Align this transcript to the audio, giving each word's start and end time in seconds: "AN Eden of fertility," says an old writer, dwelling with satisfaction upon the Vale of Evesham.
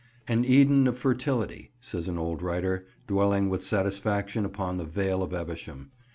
"AN 0.27 0.43
Eden 0.45 0.87
of 0.87 0.97
fertility," 0.97 1.69
says 1.79 2.07
an 2.07 2.17
old 2.17 2.41
writer, 2.41 2.87
dwelling 3.05 3.49
with 3.49 3.63
satisfaction 3.63 4.45
upon 4.45 4.77
the 4.77 4.83
Vale 4.83 5.21
of 5.21 5.31
Evesham. 5.31 5.91